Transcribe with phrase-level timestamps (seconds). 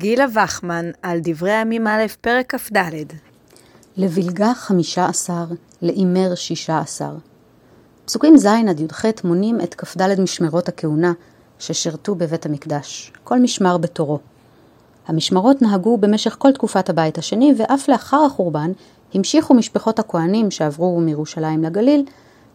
[0.00, 2.76] גילה וחמן על דברי הימים א', פרק כ"ד.
[3.96, 5.44] לבלגה חמישה עשר,
[5.82, 7.14] לאימר שישה עשר.
[8.04, 11.12] פסוקים ז' עד י"ח מונים את כ"ד משמרות הכהונה
[11.58, 14.18] ששירתו בבית המקדש, כל משמר בתורו.
[15.06, 18.72] המשמרות נהגו במשך כל תקופת הבית השני, ואף לאחר החורבן
[19.14, 22.04] המשיכו משפחות הכהנים שעברו מירושלים לגליל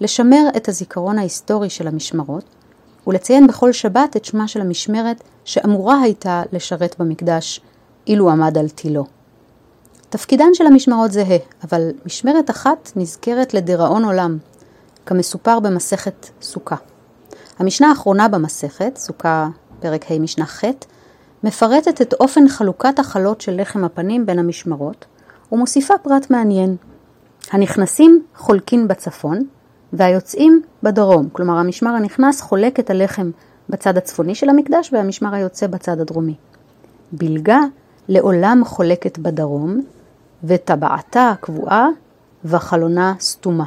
[0.00, 2.44] לשמר את הזיכרון ההיסטורי של המשמרות,
[3.06, 7.60] ולציין בכל שבת את שמה של המשמרת שאמורה הייתה לשרת במקדש
[8.06, 9.04] אילו עמד על תילו.
[10.08, 14.38] תפקידן של המשמרות זהה, אבל משמרת אחת נזכרת לדיראון עולם,
[15.06, 16.76] כמסופר במסכת סוכה.
[17.58, 19.48] המשנה האחרונה במסכת, סוכה
[19.80, 20.64] פרק ה' משנה ח',
[21.44, 25.04] מפרטת את אופן חלוקת החלות של לחם הפנים בין המשמרות,
[25.52, 26.76] ומוסיפה פרט מעניין.
[27.50, 29.38] הנכנסים חולקים בצפון,
[29.92, 33.30] והיוצאים בדרום, כלומר המשמר הנכנס חולק את הלחם
[33.72, 36.34] בצד הצפוני של המקדש והמשמר היוצא בצד הדרומי.
[37.12, 37.58] בלגה
[38.08, 39.80] לעולם חולקת בדרום,
[40.44, 41.88] וטבעתה קבועה
[42.44, 43.64] וחלונה סתומה.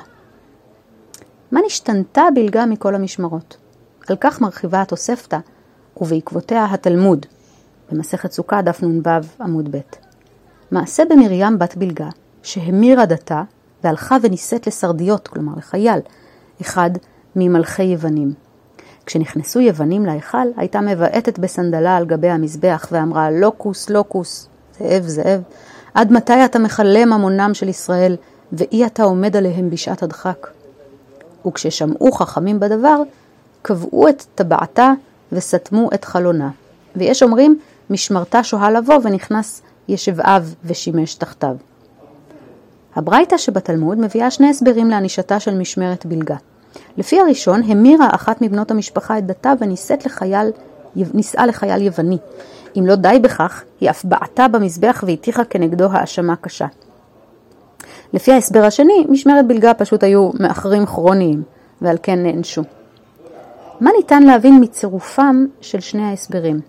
[1.51, 3.57] מה נשתנתה בלגה מכל המשמרות?
[4.09, 5.37] על כך מרחיבה התוספתא,
[6.01, 7.25] ובעקבותיה התלמוד,
[7.91, 9.09] במסכת סוכה, דף נ"ו
[9.41, 9.79] עמוד ב'.
[10.71, 12.09] מעשה במרים בת בלגה,
[12.43, 13.43] שהמירה דתה
[13.83, 15.99] והלכה ונישאת לסרדיות, כלומר לחייל,
[16.61, 16.89] אחד
[17.35, 18.44] ממלכי יוונים.
[19.05, 24.47] כשנכנסו יוונים להיכל, הייתה מבעטת בסנדלה על גבי המזבח ואמרה, לוקוס, לוקוס,
[24.79, 25.41] זאב, זאב,
[25.93, 28.15] עד מתי אתה מכלה ממונם של ישראל,
[28.53, 30.47] ואי אתה עומד עליהם בשעת הדחק?
[31.47, 33.01] וכששמעו חכמים בדבר,
[33.61, 34.91] קבעו את טבעתה
[35.31, 36.49] וסתמו את חלונה.
[36.95, 37.59] ויש אומרים,
[37.89, 41.55] משמרתה שוהה לבוא ונכנס ישבעיו ושימש תחתיו.
[42.95, 46.35] הברייתא שבתלמוד מביאה שני הסברים לענישתה של משמרת בלגה.
[46.97, 50.51] לפי הראשון, המירה אחת מבנות המשפחה את דתה ונישאת לחייל,
[51.47, 52.17] לחייל יווני.
[52.79, 56.67] אם לא די בכך, היא אף בעטה במזבח והטיחה כנגדו האשמה קשה.
[58.13, 61.43] לפי ההסבר השני, משמרת בלגה פשוט היו מאחרים כרוניים,
[61.81, 62.61] ועל כן נענשו.
[63.79, 66.59] מה ניתן להבין מצירופם של שני ההסברים?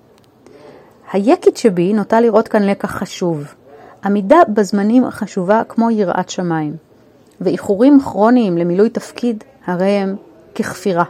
[1.12, 3.54] היקית שבי נוטה לראות כאן לקח חשוב.
[4.04, 6.76] עמידה בזמנים חשובה כמו יראת שמיים,
[7.40, 10.16] ואיחורים כרוניים למילוי תפקיד הרי הם
[10.54, 11.04] ככפירה.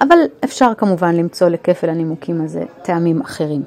[0.00, 3.62] אבל אפשר כמובן למצוא לכפל הנימוקים הזה טעמים אחרים.